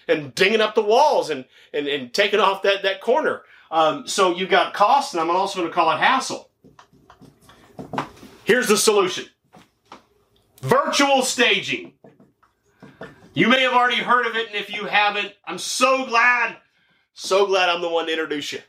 and 0.08 0.36
dinging 0.36 0.62
up 0.62 0.76
the 0.76 0.84
walls 0.84 1.30
and, 1.30 1.46
and, 1.74 1.88
and 1.88 2.14
taking 2.14 2.40
off 2.40 2.64
that, 2.64 2.84
that 2.84 3.02
corner. 3.02 3.44
Um, 3.70 4.08
so 4.08 4.36
you've 4.36 4.50
got 4.50 4.74
cost, 4.74 5.14
and 5.14 5.22
I'm 5.22 5.30
also 5.30 5.60
going 5.60 5.70
to 5.70 5.74
call 5.74 5.92
it 5.92 6.00
hassle. 6.00 6.50
Here's 8.44 8.68
the 8.68 8.78
solution 8.78 9.26
virtual 10.62 11.22
staging. 11.22 11.94
You 13.34 13.48
may 13.48 13.62
have 13.62 13.74
already 13.74 13.98
heard 13.98 14.26
of 14.26 14.36
it, 14.36 14.48
and 14.48 14.56
if 14.56 14.74
you 14.74 14.86
haven't, 14.86 15.34
I'm 15.46 15.58
so 15.58 16.06
glad, 16.06 16.58
so 17.14 17.46
glad 17.46 17.70
I'm 17.70 17.82
the 17.82 17.88
one 17.88 18.08
to 18.08 18.12
introduce 18.12 18.52
you. 18.52 18.60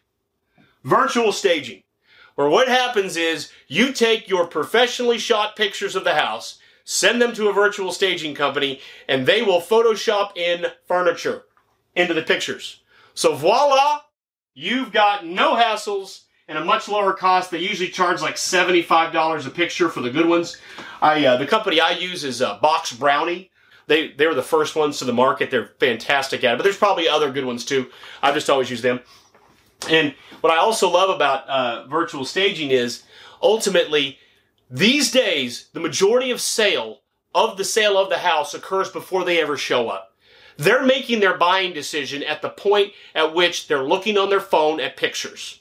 Virtual 0.85 1.33
staging, 1.33 1.83
where 2.35 2.49
what 2.49 2.69
happens 2.69 3.17
is 3.17 3.53
you 3.69 3.93
take 3.93 4.29
your 4.29 4.47
professionally 4.47 5.19
shot 5.19 5.57
pictures 5.57 5.95
of 5.95 6.05
the 6.05 6.15
house, 6.15 6.59
send 6.85 7.21
them 7.21 7.33
to 7.35 7.49
a 7.49 7.53
virtual 7.53 7.93
staging 7.93 8.35
company, 8.35 8.81
and 9.09 9.27
they 9.27 9.43
will 9.43 9.61
Photoshop 9.61 10.37
in 10.37 10.67
furniture 10.87 11.45
into 11.95 12.15
the 12.15 12.23
pictures. 12.23 12.81
So 13.15 13.35
voila, 13.35 14.01
you've 14.55 14.93
got 14.93 15.27
no 15.27 15.55
hassles 15.55 16.23
and 16.49 16.59
a 16.59 16.65
much 16.65 16.89
lower 16.89 17.13
cost. 17.13 17.51
They 17.51 17.59
usually 17.59 17.89
charge 17.89 18.21
like 18.21 18.37
$75 18.37 19.47
a 19.47 19.51
picture 19.51 19.89
for 19.89 20.01
the 20.01 20.11
good 20.11 20.27
ones. 20.27 20.57
I 21.01 21.25
uh, 21.25 21.37
the 21.37 21.47
company 21.47 21.81
I 21.81 21.93
use 21.93 22.25
is 22.25 22.43
uh, 22.43 22.59
Box 22.59 22.93
Brownie. 22.93 23.51
They 23.87 24.13
they 24.13 24.27
were 24.27 24.35
the 24.35 24.43
first 24.43 24.77
ones 24.77 24.99
to 24.99 25.05
the 25.05 25.13
market. 25.13 25.51
They're 25.51 25.73
fantastic 25.79 26.45
at 26.45 26.55
it, 26.55 26.57
but 26.57 26.63
there's 26.63 26.77
probably 26.77 27.09
other 27.09 27.31
good 27.31 27.45
ones 27.45 27.65
too. 27.65 27.91
I've 28.23 28.35
just 28.35 28.51
always 28.51 28.71
used 28.71 28.83
them. 28.83 29.01
And 29.89 30.15
what 30.41 30.53
I 30.53 30.59
also 30.59 30.89
love 30.89 31.11
about 31.11 31.49
uh, 31.49 31.87
virtual 31.87 32.25
staging 32.25 32.71
is 32.71 33.03
ultimately 33.43 34.19
these 34.71 35.11
days 35.11 35.69
the 35.73 35.81
majority 35.81 36.31
of 36.31 36.41
sale 36.41 37.01
of 37.35 37.57
the 37.57 37.65
sale 37.65 37.99
of 37.99 38.11
the 38.11 38.19
house 38.19 38.55
occurs 38.55 38.91
before 38.91 39.25
they 39.25 39.41
ever 39.41 39.57
show 39.57 39.89
up. 39.89 40.15
They're 40.59 40.85
making 40.85 41.21
their 41.21 41.37
buying 41.37 41.73
decision 41.73 42.23
at 42.23 42.43
the 42.43 42.51
point 42.51 42.93
at 43.15 43.35
which 43.35 43.69
they're 43.69 43.83
looking 43.83 44.19
on 44.19 44.31
their 44.31 44.41
phone 44.41 44.81
at 44.81 44.97
pictures. 44.97 45.61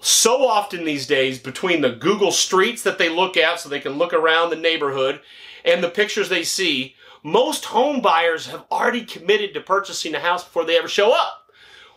So 0.00 0.46
often 0.46 0.84
these 0.84 1.08
days, 1.08 1.40
between 1.40 1.80
the 1.80 1.90
Google 1.90 2.30
Streets 2.30 2.82
that 2.84 2.98
they 2.98 3.08
look 3.08 3.36
at 3.36 3.58
so 3.58 3.68
they 3.68 3.80
can 3.80 3.98
look 3.98 4.12
around 4.12 4.50
the 4.50 4.56
neighborhood 4.56 5.20
and 5.64 5.82
the 5.82 5.90
pictures 5.90 6.28
they 6.28 6.44
see, 6.44 6.94
most 7.24 7.66
home 7.66 8.00
buyers 8.00 8.46
have 8.46 8.64
already 8.70 9.04
committed 9.04 9.54
to 9.54 9.60
purchasing 9.60 10.14
a 10.14 10.20
house 10.20 10.44
before 10.44 10.64
they 10.64 10.78
ever 10.78 10.88
show 10.88 11.12
up. 11.12 11.50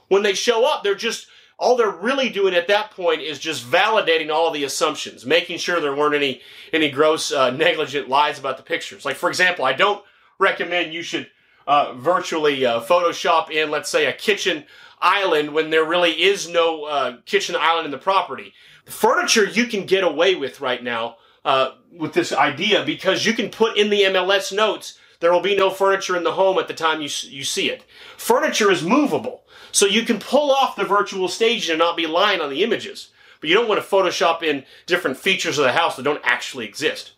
When 0.08 0.24
they 0.24 0.34
show 0.34 0.66
up, 0.66 0.84
they're 0.84 0.96
just 0.96 1.28
all 1.62 1.77
they're 1.77 1.91
really 1.91 2.30
doing 2.30 2.56
at 2.56 2.68
that 2.68 2.89
point 2.89 3.22
is 3.22 3.38
just 3.38 3.63
validating 3.63 4.32
all 4.32 4.50
the 4.50 4.63
assumptions, 4.63 5.27
making 5.27 5.60
sure 5.60 5.80
there 5.80 5.96
weren't 5.96 6.15
any 6.15 6.41
any 6.74 6.89
gross 6.89 7.32
uh, 7.32 7.51
negligent 7.51 8.10
lies 8.10 8.39
about 8.39 8.58
the 8.58 8.63
pictures. 8.63 9.06
Like 9.06 9.15
for 9.15 9.30
example, 9.30 9.63
I 9.63 9.74
don't 9.74 10.03
recommend 10.39 10.91
you 10.91 11.03
should 11.03 11.30
uh, 11.68 11.94
virtually 11.94 12.65
uh, 12.65 12.82
Photoshop 12.82 13.51
in, 13.51 13.70
let's 13.70 13.89
say, 13.89 14.08
a 14.08 14.13
kitchen 14.13 14.65
island 15.00 15.53
when 15.53 15.70
there 15.70 15.86
really 15.86 16.12
is 16.12 16.50
no 16.50 16.86
uh, 16.86 17.18
kitchen 17.25 17.56
island 17.56 17.86
in 17.86 17.91
the 17.91 17.98
property. 18.00 18.53
The 18.86 18.91
furniture 18.91 19.46
you 19.46 19.68
can 19.68 19.86
get 19.86 20.03
away 20.03 20.34
with 20.34 20.62
right 20.62 20.84
now 20.84 21.18
uh, 21.46 21.74
with 21.96 22.13
this 22.13 22.34
idea 22.34 22.84
because 22.84 23.24
you 23.27 23.34
can 23.34 23.50
put 23.50 23.77
in 23.77 23.91
the 23.91 24.01
MLS 24.01 24.51
notes 24.51 24.98
there 25.22 25.32
will 25.32 25.41
be 25.41 25.56
no 25.56 25.70
furniture 25.70 26.18
in 26.18 26.24
the 26.24 26.34
home 26.34 26.58
at 26.58 26.68
the 26.68 26.74
time 26.74 27.00
you, 27.00 27.10
you 27.30 27.44
see 27.44 27.70
it. 27.70 27.86
Furniture 28.18 28.72
is 28.72 28.84
movable, 28.84 29.44
so 29.72 29.86
you 29.86 30.04
can 30.04 30.20
pull 30.20 30.51
off 30.51 30.75
the 30.75 30.84
virtual 30.84 31.28
staging 31.28 31.74
and 31.74 31.80
not 31.80 31.98
be 31.98 32.08
lying 32.08 32.42
on 32.42 32.50
the 32.50 32.63
images. 32.63 33.12
But 33.40 33.50
you 33.50 33.56
don't 33.56 33.68
want 33.68 33.82
to 33.82 33.88
Photoshop 33.88 34.44
in 34.44 34.66
different 34.86 35.18
features 35.18 35.58
of 35.58 35.66
the 35.66 35.72
house 35.72 35.96
that 35.96 36.04
don't 36.04 36.22
actually 36.24 36.66
exist. 36.66 37.13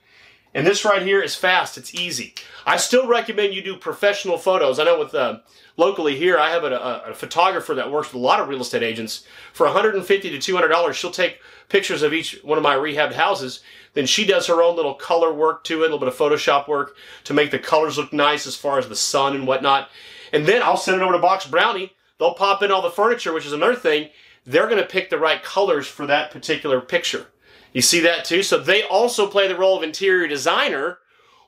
And 0.53 0.67
this 0.67 0.85
right 0.85 1.01
here 1.01 1.21
is 1.21 1.35
fast. 1.35 1.77
It's 1.77 1.95
easy. 1.95 2.35
I 2.65 2.77
still 2.77 3.07
recommend 3.07 3.53
you 3.53 3.63
do 3.63 3.75
professional 3.75 4.37
photos. 4.37 4.79
I 4.79 4.83
know 4.83 4.99
with 4.99 5.15
uh, 5.15 5.39
locally 5.77 6.15
here, 6.15 6.37
I 6.37 6.51
have 6.51 6.63
a, 6.63 6.71
a, 6.71 7.11
a, 7.11 7.13
photographer 7.13 7.73
that 7.73 7.91
works 7.91 8.13
with 8.13 8.21
a 8.21 8.25
lot 8.25 8.39
of 8.39 8.47
real 8.47 8.61
estate 8.61 8.83
agents. 8.83 9.25
For 9.51 9.65
150 9.65 10.29
to 10.29 10.39
200 10.39 10.67
dollars, 10.67 10.95
she'll 10.95 11.11
take 11.11 11.39
pictures 11.69 12.03
of 12.03 12.13
each 12.13 12.39
one 12.43 12.57
of 12.57 12.63
my 12.63 12.75
rehabbed 12.75 13.13
houses. 13.13 13.61
Then 13.93 14.05
she 14.05 14.25
does 14.25 14.47
her 14.47 14.61
own 14.61 14.75
little 14.75 14.93
color 14.93 15.33
work 15.33 15.63
to 15.65 15.77
it, 15.77 15.79
a 15.79 15.81
little 15.81 15.99
bit 15.99 16.07
of 16.07 16.15
Photoshop 16.15 16.67
work 16.67 16.95
to 17.23 17.33
make 17.33 17.49
the 17.51 17.59
colors 17.59 17.97
look 17.97 18.13
nice 18.13 18.45
as 18.45 18.55
far 18.55 18.77
as 18.77 18.87
the 18.87 18.95
sun 18.95 19.35
and 19.35 19.47
whatnot. 19.47 19.89
And 20.31 20.45
then 20.45 20.61
I'll 20.61 20.77
send 20.77 21.01
it 21.01 21.03
over 21.03 21.13
to 21.13 21.19
Box 21.19 21.47
Brownie. 21.47 21.93
They'll 22.19 22.33
pop 22.33 22.61
in 22.63 22.71
all 22.71 22.81
the 22.81 22.89
furniture, 22.89 23.33
which 23.33 23.45
is 23.45 23.53
another 23.53 23.75
thing. 23.75 24.09
They're 24.45 24.67
going 24.67 24.81
to 24.81 24.87
pick 24.87 25.09
the 25.09 25.17
right 25.17 25.41
colors 25.41 25.87
for 25.87 26.05
that 26.07 26.31
particular 26.31 26.81
picture. 26.81 27.27
You 27.73 27.81
see 27.81 27.99
that 28.01 28.25
too? 28.25 28.43
So 28.43 28.57
they 28.57 28.83
also 28.83 29.27
play 29.27 29.47
the 29.47 29.57
role 29.57 29.77
of 29.77 29.83
interior 29.83 30.27
designer 30.27 30.99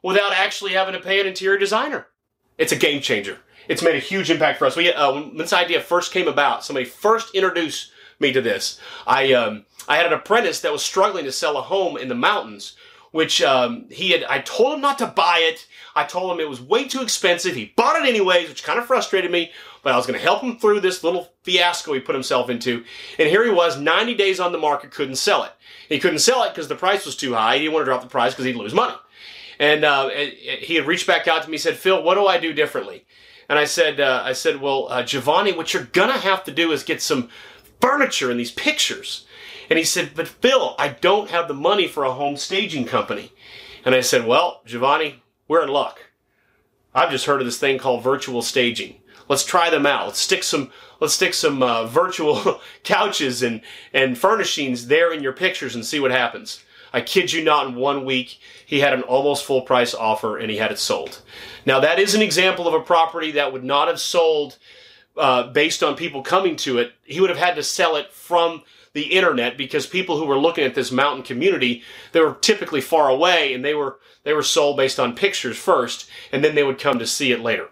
without 0.03 0.33
actually 0.33 0.73
having 0.73 0.93
to 0.93 0.99
pay 0.99 1.19
an 1.19 1.27
interior 1.27 1.57
designer. 1.57 2.07
It's 2.57 2.71
a 2.71 2.77
game 2.77 3.01
changer. 3.01 3.39
It's 3.67 3.81
made 3.81 3.95
a 3.95 3.99
huge 3.99 4.29
impact 4.29 4.59
for 4.59 4.65
us. 4.65 4.75
We, 4.75 4.91
uh, 4.91 5.13
when 5.13 5.37
this 5.37 5.53
idea 5.53 5.81
first 5.81 6.11
came 6.11 6.27
about, 6.27 6.63
somebody 6.63 6.85
first 6.85 7.33
introduced 7.33 7.91
me 8.19 8.31
to 8.31 8.41
this. 8.41 8.79
I, 9.05 9.33
um, 9.33 9.65
I 9.87 9.97
had 9.97 10.05
an 10.05 10.13
apprentice 10.13 10.61
that 10.61 10.71
was 10.71 10.85
struggling 10.85 11.25
to 11.25 11.31
sell 11.31 11.57
a 11.57 11.61
home 11.61 11.97
in 11.97 12.07
the 12.07 12.15
mountains, 12.15 12.75
which 13.15 13.41
um, 13.41 13.85
he 13.89 14.11
had. 14.11 14.25
I 14.25 14.39
told 14.39 14.73
him 14.73 14.81
not 14.81 14.97
to 14.97 15.07
buy 15.07 15.39
it. 15.39 15.67
I 15.95 16.03
told 16.03 16.33
him 16.33 16.41
it 16.41 16.49
was 16.49 16.59
way 16.59 16.85
too 16.85 17.01
expensive. 17.01 17.55
He 17.55 17.71
bought 17.77 17.95
it 17.95 18.05
anyways, 18.05 18.49
which 18.49 18.65
kind 18.65 18.77
of 18.77 18.87
frustrated 18.87 19.31
me. 19.31 19.53
But 19.83 19.93
I 19.93 19.95
was 19.95 20.05
going 20.05 20.19
to 20.19 20.23
help 20.23 20.41
him 20.41 20.57
through 20.57 20.81
this 20.81 21.01
little 21.01 21.31
fiasco 21.43 21.93
he 21.93 22.01
put 22.01 22.13
himself 22.13 22.49
into. 22.49 22.83
And 23.17 23.29
here 23.29 23.45
he 23.45 23.51
was, 23.51 23.79
90 23.79 24.15
days 24.15 24.41
on 24.41 24.51
the 24.51 24.57
market, 24.57 24.91
couldn't 24.91 25.15
sell 25.15 25.45
it. 25.45 25.53
He 25.87 25.97
couldn't 25.97 26.19
sell 26.19 26.43
it 26.43 26.49
because 26.49 26.67
the 26.67 26.75
price 26.75 27.05
was 27.05 27.15
too 27.15 27.33
high. 27.35 27.53
He 27.53 27.61
didn't 27.61 27.75
want 27.75 27.85
to 27.85 27.89
drop 27.89 28.01
the 28.01 28.09
price 28.09 28.33
because 28.33 28.43
he'd 28.43 28.57
lose 28.57 28.73
money. 28.73 28.95
And 29.59 29.85
uh, 29.85 30.09
he 30.09 30.75
had 30.75 30.85
reached 30.85 31.07
back 31.07 31.25
out 31.29 31.43
to 31.43 31.49
me. 31.49 31.57
Said, 31.57 31.77
"Phil, 31.77 32.03
what 32.03 32.15
do 32.15 32.27
I 32.27 32.37
do 32.37 32.51
differently?" 32.51 33.05
And 33.47 33.57
I 33.57 33.63
said, 33.63 34.01
uh, 34.01 34.23
"I 34.25 34.33
said, 34.33 34.59
well, 34.59 34.89
uh, 34.89 35.03
Giovanni, 35.03 35.53
what 35.53 35.73
you're 35.73 35.83
gonna 35.83 36.17
have 36.17 36.43
to 36.43 36.51
do 36.51 36.73
is 36.73 36.83
get 36.83 37.01
some 37.01 37.29
furniture 37.79 38.29
in 38.29 38.35
these 38.35 38.51
pictures." 38.51 39.25
And 39.69 39.79
he 39.79 39.85
said, 39.85 40.11
"But 40.15 40.27
Phil, 40.27 40.75
I 40.77 40.89
don't 40.89 41.29
have 41.29 41.47
the 41.47 41.53
money 41.53 41.87
for 41.87 42.03
a 42.03 42.13
home 42.13 42.37
staging 42.37 42.85
company." 42.85 43.31
And 43.83 43.93
I 43.95 44.01
said, 44.01 44.25
"Well, 44.25 44.61
Giovanni, 44.65 45.23
we're 45.47 45.63
in 45.63 45.69
luck. 45.69 45.99
I've 46.93 47.11
just 47.11 47.25
heard 47.25 47.41
of 47.41 47.45
this 47.45 47.57
thing 47.57 47.77
called 47.77 48.03
virtual 48.03 48.41
staging. 48.41 49.01
Let's 49.27 49.43
try 49.43 49.69
them 49.69 49.85
out. 49.85 50.07
Let's 50.07 50.19
stick 50.19 50.43
some 50.43 50.71
let's 50.99 51.13
stick 51.13 51.33
some 51.33 51.61
uh, 51.61 51.85
virtual 52.01 52.61
couches 52.83 53.43
and 53.43 53.61
and 53.93 54.17
furnishings 54.17 54.87
there 54.87 55.11
in 55.13 55.23
your 55.23 55.33
pictures 55.33 55.75
and 55.75 55.85
see 55.85 55.99
what 55.99 56.11
happens." 56.11 56.63
I 56.95 57.01
kid 57.01 57.33
you 57.33 57.43
not, 57.43 57.67
in 57.67 57.75
one 57.75 58.05
week, 58.05 58.39
he 58.65 58.79
had 58.79 58.93
an 58.93 59.01
almost 59.01 59.43
full 59.43 59.63
price 59.63 59.93
offer 59.93 60.37
and 60.37 60.49
he 60.49 60.55
had 60.55 60.71
it 60.71 60.79
sold. 60.79 61.21
Now, 61.65 61.81
that 61.81 61.99
is 61.99 62.15
an 62.15 62.21
example 62.21 62.69
of 62.69 62.73
a 62.73 62.79
property 62.79 63.31
that 63.31 63.51
would 63.51 63.65
not 63.65 63.89
have 63.89 63.99
sold 63.99 64.57
uh, 65.17 65.47
based 65.51 65.83
on 65.83 65.97
people 65.97 66.21
coming 66.21 66.55
to 66.57 66.77
it. 66.77 66.93
He 67.03 67.19
would 67.19 67.29
have 67.29 67.37
had 67.37 67.55
to 67.55 67.63
sell 67.63 67.97
it 67.97 68.13
from 68.13 68.63
the 68.95 69.13
internet 69.13 69.57
because 69.57 69.85
people 69.85 70.17
who 70.17 70.25
were 70.25 70.39
looking 70.39 70.63
at 70.63 70.73
this 70.73 70.89
mountain 70.89 71.21
community, 71.21 71.83
they 72.13 72.21
were 72.21 72.33
typically 72.33 72.79
far 72.79 73.09
away 73.09 73.53
and 73.53 73.63
they 73.63 73.75
were 73.75 73.99
they 74.23 74.33
were 74.33 74.41
sold 74.41 74.77
based 74.77 74.99
on 74.99 75.15
pictures 75.15 75.57
first, 75.57 76.09
and 76.31 76.43
then 76.43 76.55
they 76.55 76.63
would 76.63 76.79
come 76.79 76.97
to 76.97 77.05
see 77.05 77.31
it 77.31 77.41
later. 77.41 77.69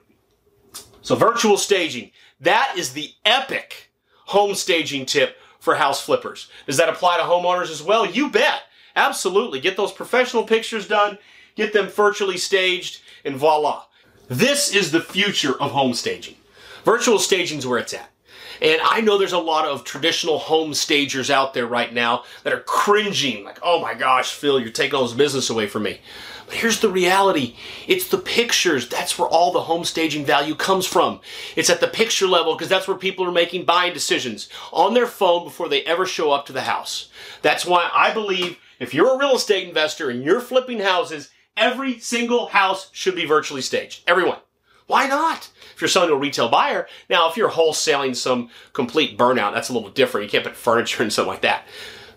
So 1.01 1.15
virtual 1.15 1.57
staging, 1.57 2.11
that 2.39 2.75
is 2.77 2.93
the 2.93 3.09
epic 3.25 3.91
home 4.25 4.53
staging 4.53 5.07
tip 5.07 5.37
for 5.59 5.75
house 5.75 6.01
flippers. 6.01 6.49
Does 6.67 6.77
that 6.77 6.89
apply 6.89 7.17
to 7.17 7.23
homeowners 7.23 7.71
as 7.71 7.81
well? 7.81 8.05
You 8.05 8.29
bet. 8.29 8.63
Absolutely. 8.95 9.59
Get 9.59 9.77
those 9.77 9.91
professional 9.91 10.43
pictures 10.43 10.87
done, 10.87 11.17
get 11.55 11.73
them 11.73 11.87
virtually 11.87 12.37
staged, 12.37 13.01
and 13.25 13.35
voila. 13.35 13.85
This 14.27 14.75
is 14.75 14.91
the 14.91 15.01
future 15.01 15.59
of 15.59 15.71
home 15.71 15.93
staging. 15.93 16.35
Virtual 16.83 17.17
staging 17.17 17.59
is 17.59 17.65
where 17.65 17.79
it's 17.79 17.93
at. 17.93 18.12
And 18.61 18.79
I 18.83 19.01
know 19.01 19.17
there's 19.17 19.33
a 19.33 19.37
lot 19.37 19.65
of 19.65 19.83
traditional 19.83 20.37
home 20.39 20.73
stagers 20.73 21.29
out 21.29 21.53
there 21.53 21.67
right 21.67 21.93
now 21.93 22.23
that 22.43 22.53
are 22.53 22.61
cringing, 22.61 23.43
like, 23.43 23.59
oh 23.61 23.81
my 23.81 23.93
gosh, 23.93 24.33
Phil, 24.33 24.59
you're 24.59 24.69
taking 24.69 24.95
all 24.95 25.03
this 25.03 25.13
business 25.13 25.49
away 25.49 25.67
from 25.67 25.83
me. 25.83 25.99
But 26.45 26.55
here's 26.55 26.79
the 26.79 26.89
reality 26.89 27.55
it's 27.87 28.09
the 28.09 28.17
pictures. 28.17 28.87
That's 28.89 29.17
where 29.17 29.27
all 29.27 29.51
the 29.51 29.61
home 29.61 29.85
staging 29.85 30.25
value 30.25 30.55
comes 30.55 30.85
from. 30.85 31.19
It's 31.55 31.69
at 31.69 31.79
the 31.79 31.87
picture 31.87 32.27
level 32.27 32.53
because 32.53 32.69
that's 32.69 32.87
where 32.87 32.97
people 32.97 33.25
are 33.25 33.31
making 33.31 33.65
buying 33.65 33.93
decisions 33.93 34.49
on 34.71 34.93
their 34.93 35.07
phone 35.07 35.43
before 35.45 35.69
they 35.69 35.83
ever 35.83 36.05
show 36.05 36.31
up 36.31 36.45
to 36.47 36.53
the 36.53 36.61
house. 36.61 37.09
That's 37.41 37.65
why 37.65 37.89
I 37.93 38.13
believe 38.13 38.57
if 38.79 38.93
you're 38.93 39.15
a 39.15 39.17
real 39.17 39.35
estate 39.35 39.67
investor 39.67 40.09
and 40.09 40.23
you're 40.23 40.41
flipping 40.41 40.79
houses, 40.79 41.29
every 41.55 41.99
single 41.99 42.47
house 42.47 42.89
should 42.91 43.15
be 43.15 43.25
virtually 43.25 43.61
staged. 43.61 44.03
Everyone. 44.07 44.39
Why 44.87 45.07
not? 45.07 45.49
If 45.75 45.81
you're 45.81 45.87
selling 45.87 46.09
to 46.09 46.15
a 46.15 46.19
retail 46.19 46.49
buyer, 46.49 46.87
now 47.09 47.29
if 47.29 47.37
you're 47.37 47.51
wholesaling 47.51 48.15
some 48.15 48.49
complete 48.73 49.17
burnout, 49.17 49.53
that's 49.53 49.69
a 49.69 49.73
little 49.73 49.89
different. 49.89 50.25
You 50.25 50.31
can't 50.31 50.43
put 50.43 50.55
furniture 50.55 51.03
and 51.03 51.11
something 51.11 51.31
like 51.31 51.41
that. 51.41 51.65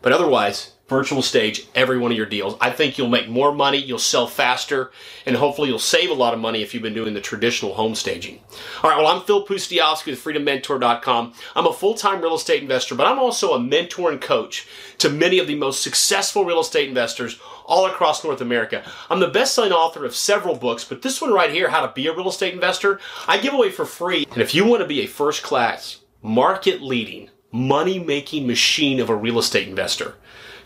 But 0.03 0.13
otherwise, 0.13 0.73
virtual 0.89 1.21
stage 1.21 1.67
every 1.75 1.99
one 1.99 2.13
of 2.13 2.17
your 2.17 2.27
deals. 2.27 2.57
I 2.61 2.71
think 2.71 2.97
you'll 2.97 3.09
make 3.09 3.29
more 3.29 3.53
money, 3.53 3.79
you'll 3.79 3.99
sell 3.99 4.27
faster, 4.27 4.93
and 5.25 5.37
hopefully 5.37 5.69
you'll 5.69 5.79
save 5.79 6.11
a 6.11 6.15
lot 6.15 6.33
of 6.33 6.41
money 6.41 6.63
if 6.63 6.73
you've 6.73 6.83
been 6.83 6.95
doing 6.95 7.15
the 7.15 7.21
traditional 7.21 7.75
home 7.75 7.95
staging. 7.95 8.41
All 8.83 8.91
right, 8.91 8.97
well, 8.97 9.09
I'm 9.09 9.23
Phil 9.23 9.45
Pustejovsky 9.45 10.07
with 10.07 10.23
freedommentor.com. 10.23 11.33
I'm 11.57 11.67
a 11.67 11.73
full-time 11.73 12.21
real 12.21 12.37
estate 12.37 12.63
investor, 12.63 12.95
but 12.95 13.07
I'm 13.07 13.19
also 13.19 13.55
a 13.55 13.61
mentor 13.61 14.13
and 14.13 14.21
coach 14.21 14.69
to 14.99 15.09
many 15.09 15.39
of 15.39 15.47
the 15.47 15.57
most 15.57 15.83
successful 15.83 16.45
real 16.45 16.61
estate 16.61 16.89
investors 16.89 17.41
all 17.67 17.87
across 17.87 18.23
North 18.23 18.41
America. 18.41 18.85
I'm 19.11 19.21
the 19.21 19.29
best-selling 19.29 19.73
author 19.73 20.05
of 20.05 20.15
several 20.15 20.55
books, 20.55 20.85
but 20.85 21.03
this 21.03 21.21
one 21.21 21.33
right 21.33 21.51
here, 21.51 21.71
How 21.71 21.85
to 21.85 21.93
Be 21.93 22.07
a 22.07 22.15
Real 22.15 22.29
Estate 22.29 22.55
Investor, 22.55 23.01
I 23.27 23.39
give 23.39 23.55
away 23.55 23.71
for 23.71 23.85
free. 23.85 24.25
And 24.31 24.41
if 24.41 24.55
you 24.55 24.65
want 24.65 24.83
to 24.83 24.89
be 24.89 25.01
a 25.01 25.07
first-class, 25.07 26.01
market-leading, 26.23 27.31
money 27.51 27.99
making 27.99 28.47
machine 28.47 29.01
of 29.01 29.11
a 29.11 29.17
real 29.17 29.39
estate 29.39 29.67
investor. 29.69 30.15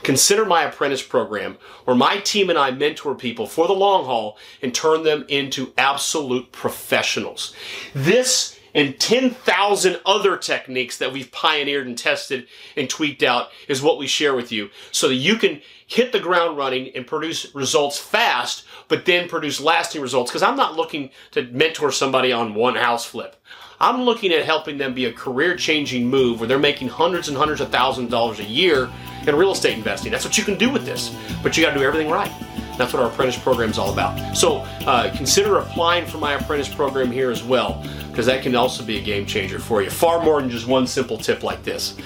Consider 0.03 0.45
my 0.45 0.63
apprentice 0.63 1.03
program 1.03 1.59
where 1.85 1.97
my 1.97 2.19
team 2.19 2.51
and 2.51 2.59
I 2.59 2.71
mentor 2.71 3.15
people 3.15 3.47
for 3.47 3.67
the 3.67 3.75
long 3.75 4.05
haul 4.05 4.39
and 4.63 4.75
turn 4.75 5.03
them 5.03 5.25
into 5.29 5.73
absolute 5.77 6.53
professionals. 6.53 7.55
This 7.95 8.59
and 8.75 8.99
10,000 8.99 10.01
other 10.07 10.37
techniques 10.37 10.99
that 10.99 11.13
we've 11.13 11.33
pioneered 11.33 11.87
and 11.87 11.99
tested 11.99 12.47
and 12.77 12.89
tweaked 12.89 13.23
out 13.23 13.49
is 13.69 13.83
what 13.83 13.99
we 13.99 14.07
share 14.07 14.35
with 14.35 14.53
you 14.53 14.71
so 14.93 15.09
that 15.09 15.17
you 15.17 15.37
can 15.37 15.61
hit 15.87 16.13
the 16.13 16.21
ground 16.21 16.57
running 16.57 16.95
and 16.95 17.07
produce 17.07 17.53
results 17.55 17.99
fast, 17.99 18.65
but 18.89 19.05
then 19.05 19.29
produce 19.29 19.61
lasting 19.61 20.01
results. 20.01 20.31
Because 20.31 20.43
I'm 20.43 20.57
not 20.57 20.77
looking 20.77 21.11
to 21.33 21.43
mentor 21.43 21.91
somebody 21.91 22.33
on 22.33 22.55
one 22.55 22.77
house 22.77 23.05
flip. 23.05 23.37
I'm 23.83 24.03
looking 24.03 24.31
at 24.33 24.45
helping 24.45 24.77
them 24.77 24.93
be 24.93 25.07
a 25.07 25.13
career 25.13 25.57
changing 25.57 26.07
move 26.07 26.39
where 26.39 26.47
they're 26.47 26.59
making 26.59 26.89
hundreds 26.89 27.29
and 27.29 27.37
hundreds 27.37 27.63
of 27.63 27.71
thousands 27.71 28.07
of 28.07 28.11
dollars 28.11 28.39
a 28.39 28.45
year 28.45 28.91
in 29.27 29.35
real 29.35 29.53
estate 29.53 29.79
investing. 29.79 30.13
That's 30.13 30.25
what 30.25 30.37
you 30.37 30.45
can 30.45 30.59
do 30.59 30.69
with 30.69 30.85
this, 30.85 31.17
but 31.43 31.57
you 31.57 31.65
got 31.65 31.73
to 31.73 31.79
do 31.79 31.85
everything 31.85 32.11
right. 32.11 32.31
That's 32.77 32.93
what 32.93 33.03
our 33.03 33.09
apprentice 33.09 33.39
program 33.39 33.71
is 33.71 33.79
all 33.79 33.91
about. 33.91 34.37
So 34.37 34.59
uh, 34.87 35.15
consider 35.17 35.57
applying 35.57 36.05
for 36.05 36.19
my 36.19 36.35
apprentice 36.35 36.69
program 36.69 37.11
here 37.11 37.31
as 37.31 37.43
well, 37.43 37.83
because 38.11 38.27
that 38.27 38.43
can 38.43 38.55
also 38.55 38.85
be 38.85 38.99
a 38.99 39.03
game 39.03 39.25
changer 39.25 39.59
for 39.59 39.81
you. 39.83 39.89
Far 39.89 40.23
more 40.23 40.43
than 40.43 40.51
just 40.51 40.67
one 40.67 40.87
simple 40.87 41.17
tip 41.17 41.43
like 41.43 41.63
this. 41.63 41.97